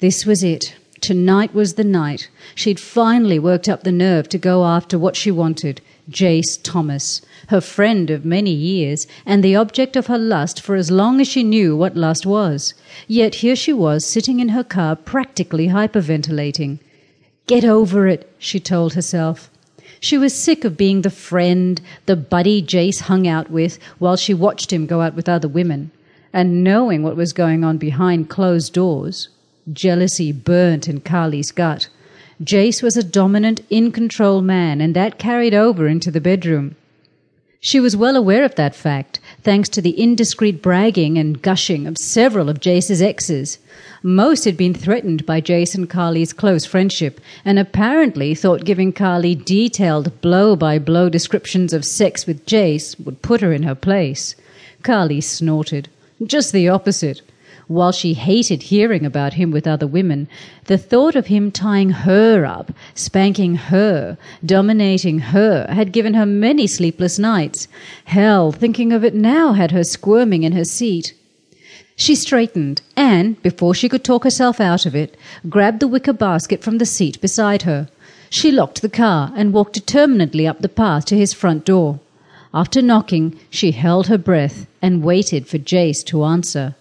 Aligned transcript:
This 0.00 0.24
was 0.26 0.42
it. 0.42 0.74
Tonight 1.00 1.54
was 1.54 1.74
the 1.74 1.84
night. 1.84 2.28
She'd 2.54 2.80
finally 2.80 3.38
worked 3.38 3.68
up 3.68 3.84
the 3.84 3.92
nerve 3.92 4.28
to 4.30 4.38
go 4.38 4.64
after 4.64 4.98
what 4.98 5.16
she 5.16 5.30
wanted 5.30 5.80
Jace 6.10 6.58
Thomas, 6.62 7.20
her 7.48 7.60
friend 7.60 8.10
of 8.10 8.24
many 8.24 8.50
years, 8.50 9.06
and 9.26 9.44
the 9.44 9.54
object 9.54 9.94
of 9.94 10.06
her 10.06 10.18
lust 10.18 10.60
for 10.60 10.74
as 10.74 10.90
long 10.90 11.20
as 11.20 11.28
she 11.28 11.44
knew 11.44 11.76
what 11.76 11.96
lust 11.96 12.24
was. 12.24 12.74
Yet 13.06 13.36
here 13.36 13.54
she 13.54 13.72
was 13.72 14.06
sitting 14.06 14.40
in 14.40 14.50
her 14.50 14.64
car 14.64 14.96
practically 14.96 15.68
hyperventilating. 15.68 16.78
Get 17.46 17.64
over 17.64 18.08
it, 18.08 18.32
she 18.38 18.58
told 18.58 18.94
herself. 18.94 19.50
She 20.00 20.18
was 20.18 20.34
sick 20.34 20.64
of 20.64 20.76
being 20.76 21.02
the 21.02 21.10
friend, 21.10 21.80
the 22.06 22.16
buddy 22.16 22.62
Jace 22.62 23.02
hung 23.02 23.26
out 23.26 23.50
with 23.50 23.78
while 23.98 24.16
she 24.16 24.34
watched 24.34 24.72
him 24.72 24.86
go 24.86 25.00
out 25.00 25.14
with 25.14 25.28
other 25.28 25.48
women, 25.48 25.90
and 26.32 26.64
knowing 26.64 27.02
what 27.02 27.16
was 27.16 27.32
going 27.32 27.64
on 27.64 27.78
behind 27.78 28.30
closed 28.30 28.72
doors. 28.72 29.28
Jealousy 29.72 30.32
burnt 30.32 30.88
in 30.88 31.00
Carly's 31.00 31.52
gut. 31.52 31.88
Jace 32.42 32.82
was 32.82 32.96
a 32.96 33.02
dominant, 33.02 33.60
in 33.68 33.92
control 33.92 34.40
man, 34.40 34.80
and 34.80 34.94
that 34.94 35.18
carried 35.18 35.52
over 35.52 35.88
into 35.88 36.10
the 36.10 36.20
bedroom. 36.20 36.76
She 37.60 37.80
was 37.80 37.96
well 37.96 38.14
aware 38.14 38.44
of 38.44 38.54
that 38.54 38.76
fact, 38.76 39.18
thanks 39.42 39.68
to 39.70 39.82
the 39.82 40.00
indiscreet 40.00 40.62
bragging 40.62 41.18
and 41.18 41.42
gushing 41.42 41.88
of 41.88 41.98
several 41.98 42.48
of 42.48 42.60
Jace's 42.60 43.02
exes. 43.02 43.58
Most 44.02 44.44
had 44.44 44.56
been 44.56 44.74
threatened 44.74 45.26
by 45.26 45.40
Jace 45.40 45.74
and 45.74 45.90
Carly's 45.90 46.32
close 46.32 46.64
friendship, 46.64 47.20
and 47.44 47.58
apparently 47.58 48.36
thought 48.36 48.64
giving 48.64 48.92
Carly 48.92 49.34
detailed 49.34 50.20
blow 50.20 50.54
by 50.54 50.78
blow 50.78 51.08
descriptions 51.08 51.72
of 51.72 51.84
sex 51.84 52.26
with 52.26 52.46
Jace 52.46 52.98
would 53.04 53.22
put 53.22 53.40
her 53.40 53.52
in 53.52 53.64
her 53.64 53.74
place. 53.74 54.36
Carly 54.84 55.20
snorted. 55.20 55.88
Just 56.24 56.52
the 56.52 56.68
opposite. 56.68 57.22
While 57.68 57.92
she 57.92 58.14
hated 58.14 58.62
hearing 58.64 59.04
about 59.04 59.34
him 59.34 59.50
with 59.50 59.66
other 59.66 59.86
women, 59.86 60.26
the 60.64 60.78
thought 60.78 61.14
of 61.14 61.26
him 61.26 61.50
tying 61.50 61.90
her 61.90 62.46
up, 62.46 62.72
spanking 62.94 63.56
her, 63.56 64.16
dominating 64.44 65.18
her, 65.18 65.66
had 65.68 65.92
given 65.92 66.14
her 66.14 66.24
many 66.24 66.66
sleepless 66.66 67.18
nights. 67.18 67.68
Hell, 68.06 68.52
thinking 68.52 68.90
of 68.90 69.04
it 69.04 69.14
now 69.14 69.52
had 69.52 69.70
her 69.70 69.84
squirming 69.84 70.44
in 70.44 70.52
her 70.52 70.64
seat. 70.64 71.12
She 71.94 72.14
straightened 72.14 72.80
and, 72.96 73.40
before 73.42 73.74
she 73.74 73.90
could 73.90 74.02
talk 74.02 74.24
herself 74.24 74.62
out 74.62 74.86
of 74.86 74.96
it, 74.96 75.14
grabbed 75.50 75.80
the 75.80 75.88
wicker 75.88 76.14
basket 76.14 76.62
from 76.62 76.78
the 76.78 76.86
seat 76.86 77.20
beside 77.20 77.62
her. 77.62 77.88
She 78.30 78.50
locked 78.50 78.80
the 78.80 78.88
car 78.88 79.30
and 79.36 79.52
walked 79.52 79.74
determinedly 79.74 80.46
up 80.46 80.62
the 80.62 80.70
path 80.70 81.04
to 81.06 81.18
his 81.18 81.34
front 81.34 81.66
door. 81.66 82.00
After 82.54 82.80
knocking, 82.80 83.38
she 83.50 83.72
held 83.72 84.06
her 84.06 84.16
breath 84.16 84.66
and 84.80 85.04
waited 85.04 85.46
for 85.46 85.58
Jace 85.58 86.02
to 86.06 86.24
answer. 86.24 86.74